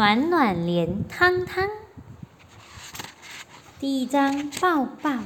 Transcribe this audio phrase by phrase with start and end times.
[0.00, 1.68] 暖暖连汤汤。
[3.78, 5.18] 第一章抱抱。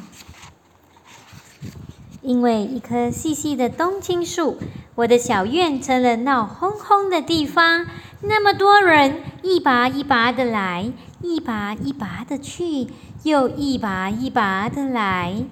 [2.23, 4.59] 因为一棵细细的冬青树，
[4.97, 7.87] 我的小院成了闹哄哄的地方。
[8.23, 10.91] 那么多人一拔一拔的来，
[11.23, 12.89] 一拔一拔的去，
[13.23, 15.45] 又一拔一拔的来，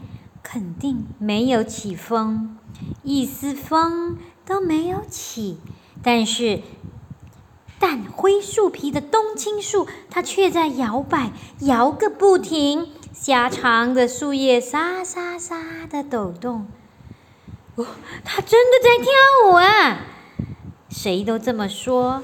[0.42, 2.58] 肯定没有起风，
[3.04, 5.60] 一丝风都没有起。
[6.02, 6.62] 但是
[7.82, 11.32] 淡灰树皮的冬青树，它却在摇摆，
[11.62, 12.92] 摇个不停。
[13.12, 16.68] 狭长的树叶沙沙沙的抖动，
[17.74, 17.84] 哦，
[18.24, 19.10] 它真的在跳
[19.46, 20.06] 舞啊！
[20.90, 22.22] 谁都这么说。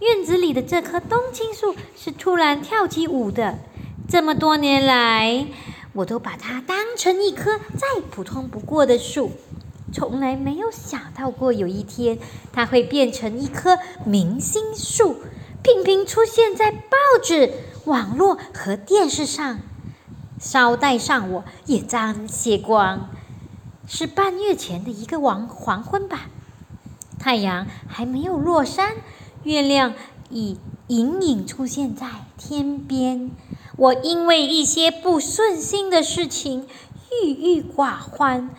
[0.00, 3.60] 院子里的这棵冬青树是突然跳起舞的。
[4.08, 5.46] 这么多年来，
[5.92, 9.30] 我都把它当成一棵再普通不过的树，
[9.92, 12.18] 从来没有想到过有一天
[12.52, 15.16] 它会变成一棵明星树，
[15.62, 17.52] 频频出现在报纸、
[17.84, 19.60] 网络和电视上。
[20.38, 23.10] 捎带上我也沾些光，
[23.86, 26.22] 是半月前的一个黄黄昏吧，
[27.20, 28.96] 太阳还没有落山。
[29.44, 29.94] 月亮
[30.30, 32.06] 已隐隐出现在
[32.36, 33.30] 天边，
[33.76, 36.66] 我因为一些不顺心的事情
[37.22, 38.50] 郁郁寡欢，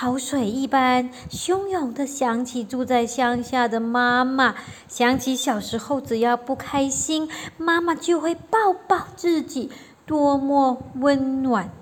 [0.00, 4.54] 潮水一般汹涌地想起住在乡下的妈妈，
[4.86, 9.72] 想起小时候只要不开心，妈妈就会抱抱自己，
[10.06, 11.72] 多么温暖。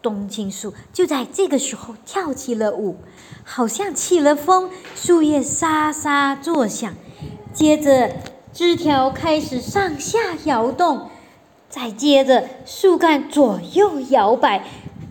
[0.00, 2.98] 冬青树就在这个时候跳起了舞，
[3.42, 6.94] 好像起了风，树叶沙沙作响。
[7.52, 8.14] 接着，
[8.52, 11.10] 枝条开始上下摇动，
[11.68, 14.64] 再接着，树干左右摇摆，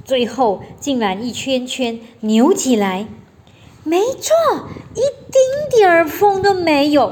[0.05, 3.07] 最后竟然一圈圈扭起来。
[3.83, 4.33] 没错，
[4.95, 5.01] 一
[5.31, 7.11] 丁点儿风都没有。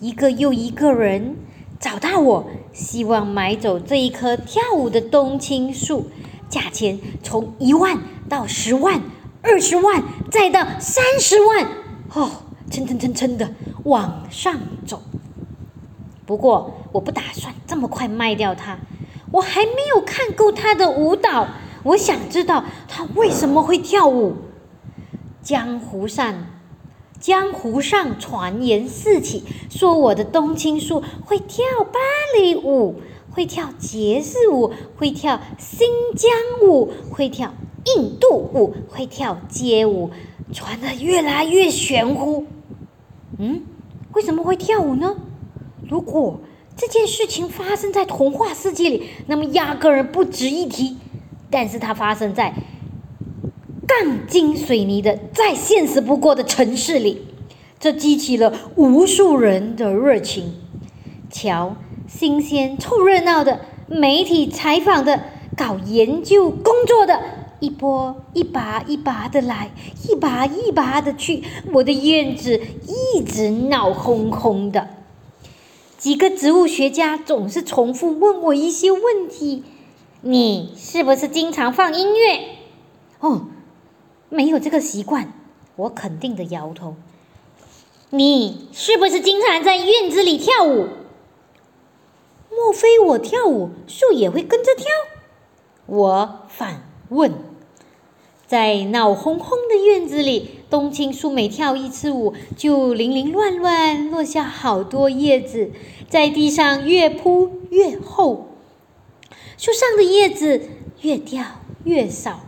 [0.00, 1.36] 一个又一个人
[1.78, 6.10] 找到我，希望买走这一棵跳舞的冬青树，
[6.48, 9.02] 价钱从一万到十万、
[9.42, 11.68] 二十万，再到三十万。
[12.14, 12.30] 哦，
[12.70, 13.50] 蹭蹭蹭蹭的。
[13.84, 15.02] 往上走。
[16.24, 18.78] 不过，我不打算这么快卖掉它。
[19.30, 21.48] 我还没有看够它的舞蹈。
[21.84, 24.34] 我想知道他为什么会跳舞。
[25.42, 26.34] 江湖上，
[27.20, 32.00] 江湖上传言四起，说我的冬青树会跳芭
[32.36, 32.96] 蕾舞，
[33.30, 35.86] 会跳爵士舞，会跳新
[36.16, 36.32] 疆
[36.66, 37.54] 舞，会跳
[37.94, 40.10] 印度舞，会跳街舞，
[40.52, 42.46] 传得越来越玄乎。
[43.38, 43.62] 嗯。
[44.14, 45.16] 为什么会跳舞呢？
[45.88, 46.38] 如果
[46.76, 50.96] 这件事情发生在童话世界里，那么压根儿不值一提。
[51.54, 52.52] 但是它发生在
[53.86, 57.22] 钢筋水泥的、再现实不过的城市里，
[57.78, 60.56] 这激起了无数人的热情。
[61.30, 61.76] 瞧，
[62.08, 65.22] 新鲜、凑热闹的媒体采访的、
[65.56, 67.22] 搞研究工作的。
[67.60, 69.70] 一波一拔一拔的来，
[70.08, 72.60] 一拔一拔的去，我的院子
[73.14, 74.88] 一直闹哄哄的。
[75.96, 79.62] 几个植物学家总是重复问我一些问题：
[80.26, 82.56] 你是不是经常放音乐？
[83.20, 83.48] 哦，
[84.30, 85.34] 没有这个习惯。
[85.76, 86.96] 我肯定的摇头。
[88.08, 90.88] 你是不是经常在院子里跳舞？
[92.50, 94.86] 莫非我跳舞，树也会跟着跳？
[95.84, 97.34] 我反问。
[98.46, 105.70] 在闹哄哄的院子里，冬青树每跳一次舞，就零零乱乱落下好多叶子，
[106.08, 108.53] 在地上越铺越厚，
[109.56, 110.68] 树上的叶子
[111.02, 111.44] 越掉
[111.84, 112.44] 越少。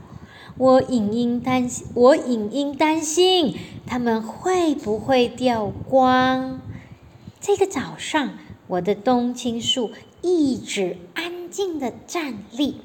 [0.59, 3.55] 我隐隐担心，我隐隐担心
[3.87, 6.61] 它们会不会掉光。
[7.41, 9.93] 这个早上，我的冬青树
[10.23, 12.81] 一直安静的站立，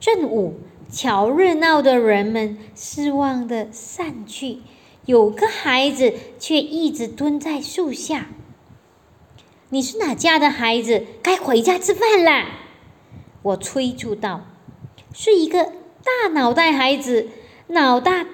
[0.00, 0.54] 正午。
[0.90, 4.60] 瞧热闹的人们失望的散去，
[5.04, 8.30] 有个孩子却一直蹲在树下。
[9.68, 11.04] 你是哪家的孩子？
[11.22, 12.67] 该回家吃饭啦！
[13.48, 14.46] 我催促道。
[15.14, 15.64] 是一个
[16.04, 17.28] 大脑袋孩子，
[17.68, 18.26] 脑大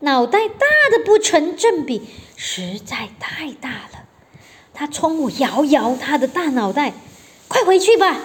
[0.00, 2.02] 脑袋大的不成正比，
[2.36, 4.06] 实在太大了。
[4.72, 6.94] 他冲我摇摇他的大脑袋，
[7.48, 8.18] 快回去吧。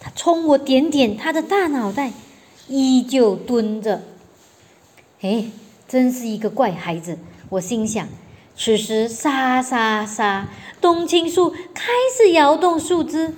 [0.00, 2.12] 他冲我点点他的大脑袋。
[2.68, 4.02] 依旧蹲着，
[5.20, 5.52] 哎，
[5.86, 7.16] 真是一个怪孩子。
[7.48, 8.08] 我心想。
[8.56, 10.48] 此时，沙沙沙，
[10.80, 13.32] 冬青树开始摇动树枝，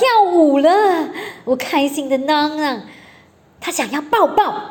[0.00, 1.10] 跳，舞了！
[1.44, 2.80] 我开心的囔囔。
[3.60, 4.62] 他想要抱抱。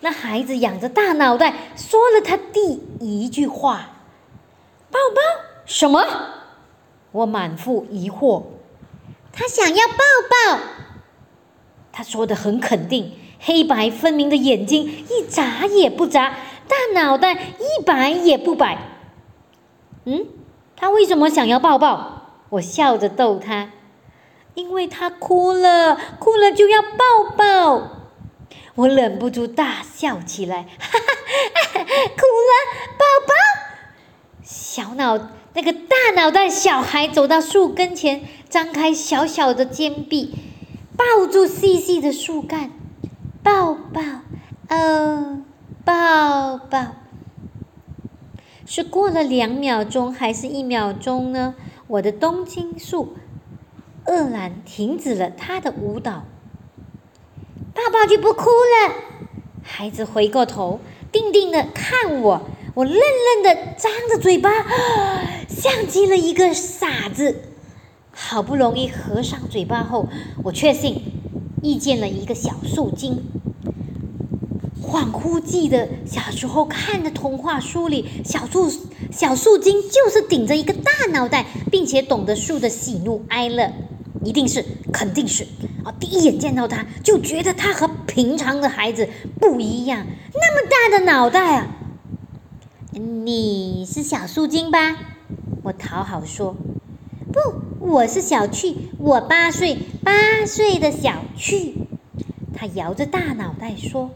[0.00, 3.90] 那孩子仰着大脑袋，说了他第一句话
[4.90, 5.20] ：“抱抱
[5.64, 6.04] 什么？
[7.12, 8.42] 我满腹疑惑。
[9.32, 9.94] 他想要抱
[10.54, 10.58] 抱。
[11.92, 16.30] 他说的很肯定，黑白分明的眼睛一眨也不眨，
[16.66, 18.78] 大脑袋一摆也不摆。
[20.06, 20.26] 嗯，
[20.74, 22.16] 他为什么想要抱抱？
[22.48, 23.70] 我笑着逗他，
[24.54, 27.90] 因为他哭了，哭了就要抱抱。
[28.74, 32.52] 我忍不住大笑起来，哈哈，哭了
[32.98, 33.34] 抱抱。
[34.42, 35.18] 小脑
[35.54, 40.34] 那个大脑袋小孩走到树跟前，张开小小的肩臂，
[40.96, 42.70] 抱住细细的树干，
[43.42, 44.00] 抱抱，
[44.68, 45.42] 哦，
[45.84, 46.86] 抱抱。
[48.64, 51.54] 是过了两秒钟，还是一秒钟呢？
[51.88, 53.16] 我的冬青树
[54.06, 56.24] 恶狼停止了他的舞蹈，
[57.74, 58.94] 爸爸就不哭了。
[59.62, 60.80] 孩子回过头，
[61.12, 62.42] 定定的看我，
[62.74, 64.50] 我愣愣的张着嘴巴，
[65.48, 67.42] 像极了一个傻子。
[68.12, 70.08] 好不容易合上嘴巴后，
[70.44, 71.02] 我确信
[71.62, 73.22] 遇见了一个小树精。
[74.82, 78.68] 恍惚记得小时候看的童话书里，小树
[79.12, 83.72] 小树精就是顶着一个大脑袋，并且懂得树的喜怒哀乐，
[84.22, 85.44] 一定是，肯定是
[85.84, 85.92] 啊！
[85.98, 89.08] 第一眼见到他就觉得他和平常的孩子
[89.40, 91.68] 不一样，那么大的脑袋啊！
[92.92, 94.96] 你是小树精吧？
[95.62, 96.56] 我讨好说，
[97.32, 101.74] 不，我是小趣，我八岁，八岁的小趣。
[102.54, 104.10] 他摇着大脑袋说。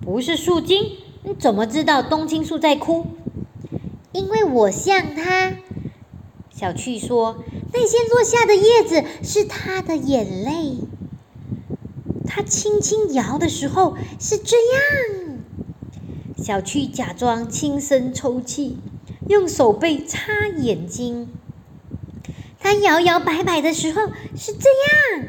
[0.00, 0.92] 不是树精，
[1.22, 3.08] 你怎么知道冬青树在哭？
[4.12, 5.52] 因为我像它。
[6.50, 10.78] 小趣说：“那些落下的叶子是它的眼泪。”
[12.26, 15.38] 它轻轻摇的时候是这样。
[16.36, 18.78] 小趣假装轻声抽泣，
[19.28, 21.28] 用手背擦眼睛。
[22.60, 24.02] 它摇摇摆摆的时候
[24.36, 24.68] 是这
[25.18, 25.28] 样。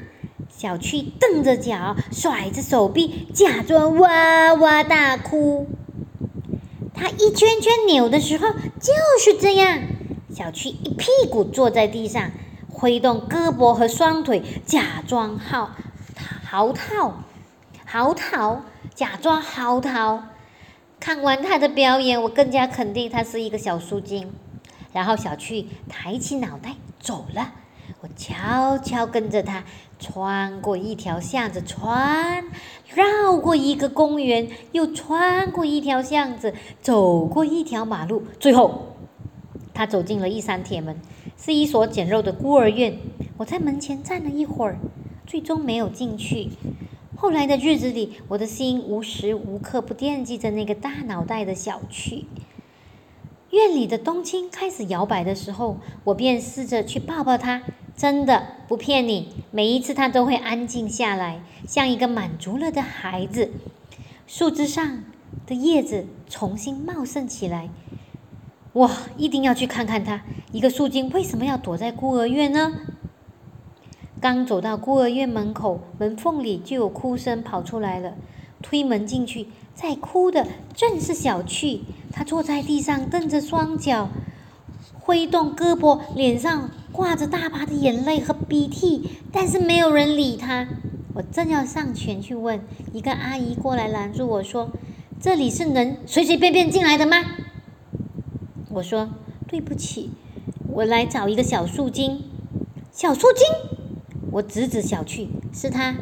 [0.50, 5.68] 小趣瞪着脚，甩着手臂，假装哇哇大哭。
[6.94, 9.80] 他一圈圈扭的时候就是这样。
[10.40, 12.32] 小趣一屁股坐在地上，
[12.72, 15.72] 挥动胳膊和双腿，假装嚎
[16.46, 17.12] 嚎啕，
[17.86, 18.60] 嚎啕，
[18.96, 20.22] 假装嚎啕。
[20.98, 24.32] 看完他的表演，我更加肯定他是一个小树精。
[24.94, 27.52] 然后小趣抬起脑袋走了，
[28.00, 29.66] 我悄悄跟着他。
[30.00, 32.46] 穿过一条巷子，穿
[32.88, 38.96] 绕过一个公园，又穿过一条巷子，走过一条马路，最后，
[39.80, 41.00] 他走进了一扇铁门，
[41.38, 42.98] 是一所简陋的孤儿院。
[43.38, 44.78] 我在门前站了一会儿，
[45.26, 46.50] 最终没有进去。
[47.16, 52.26] 后来的日子里，我的心无时无刻不惦记着那个大脑袋的小趣。
[53.52, 57.64] 院里的冬青开始摇摆的时候，我便试着去抱抱它。
[57.96, 63.50] 真的不骗你，每一次他都会安静下来，像一个满足了的孩子。
[64.28, 65.06] 树枝上
[65.48, 67.70] 的叶子重新茂盛起来。
[68.74, 70.22] 我一定要去看看他，
[70.52, 72.72] 一个树精为什么要躲在孤儿院呢？
[74.22, 78.14] 刚走到孤儿院门口，门缝里就有哭声跑出来了。
[78.62, 81.82] 推门进去，在哭的正是小趣。
[82.12, 84.10] 他坐在地上，蹬着双脚，
[85.00, 86.70] 挥动胳膊，脸上。
[86.92, 90.68] 挂着大把的眼泪和鼻涕，但是没有人理他。
[91.14, 92.60] 我正要上前去问，
[92.92, 94.72] 一个阿姨过来拦住我说
[95.22, 97.24] ：“这里是能随随便便进来的吗？”
[98.72, 99.10] 我说
[99.50, 100.12] ：“对不起，
[100.68, 102.24] 我来找一个小树精。”
[102.94, 103.48] 小树精，
[104.32, 105.96] 我指指小趣，是他。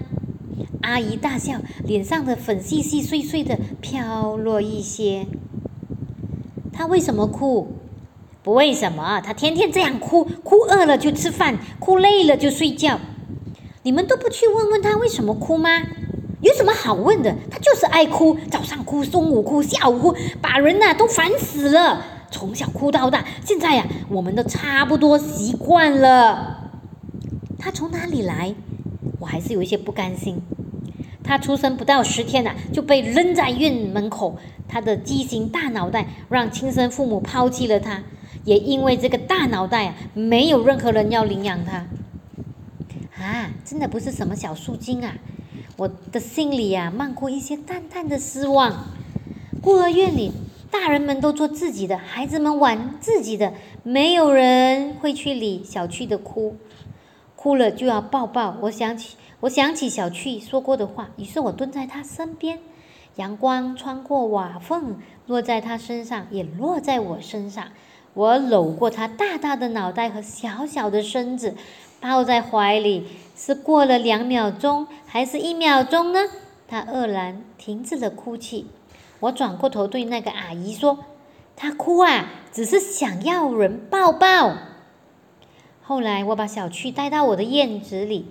[0.81, 5.25] 阿姨大笑，脸上的粉细细碎碎的飘落一些。
[6.74, 7.74] 他为什么哭？
[8.43, 13.00] 不为什么，他天天这样哭，哭饿了就吃饭，哭累了就睡觉。
[13.83, 15.83] 你们都不去问问他为什么哭吗？
[16.41, 17.33] 有什么好问的？
[17.50, 22.03] 他就是爱哭，早上哭，中午哭，下午哭，把人呐都烦死了。
[22.29, 26.72] 从小哭到大，现在呀，我们都差不多习惯了。
[27.57, 28.53] 他从哪里来？
[29.19, 30.41] 我还是有一些不甘心。
[31.24, 34.38] 他出生不到十天呐，就被扔在院门口。
[34.67, 38.03] 他的畸形大脑袋让亲生父母抛弃了他。
[38.46, 41.86] 也因为这个大脑袋啊，没有任何人要领养他
[43.22, 43.50] 啊！
[43.65, 45.15] 真的不是什么小树精啊！
[45.75, 48.86] 我的心里呀，漫过一些淡淡的失望。
[49.62, 50.31] 孤儿院里，
[50.79, 56.55] 大人们都做自己的，孩子们玩自己的，没有人会去理小趣的哭，
[57.36, 58.55] 哭了就要抱抱。
[58.62, 62.60] 我想起，我想起小趣说过的话，于是我蹲在他身边，
[63.15, 67.69] 阳光穿过瓦缝，落在他身上，也落在我身上。
[68.13, 71.55] 我搂过他大大的脑袋和小小的身子，
[72.00, 73.07] 抱在怀里。
[73.36, 76.19] 是过了两秒钟，还是一秒钟呢？
[76.67, 78.67] 他愕然停止了哭泣。
[79.19, 81.00] 我转过头对那个阿姨说
[81.55, 84.55] ：“她哭啊，只是想要人抱抱。”
[85.81, 88.25] 后来我把小趣带到我的院子里，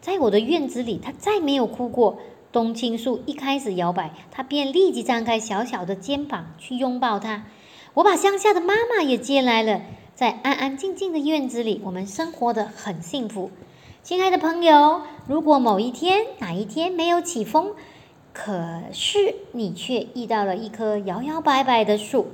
[0.00, 2.18] 在我的院子里，她再没有哭过。
[2.50, 7.44] 冬青树一开始摇摆，她便立即张开小小的肩膀去拥抱他。
[7.94, 9.80] 我把乡下的妈妈也接来了，
[10.14, 13.50] 在安安静静的院子里，我们生活的很幸福。
[14.02, 17.72] 亲爱的朋友，如果某一天哪一天没有起风，
[18.32, 22.28] 可是你却遇到了一棵摇摇摆摆的树，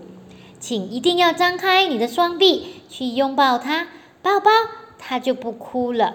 [0.61, 3.89] 请一定要张开你的双臂去拥抱它，
[4.23, 4.51] 抱抱
[4.99, 6.15] 它就不哭了。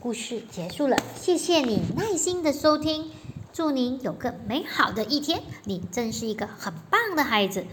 [0.00, 3.10] 故事结束了，谢谢你耐心的收听。
[3.52, 5.42] 祝您有个美好的一天！
[5.64, 7.64] 你真是一个很棒的孩子。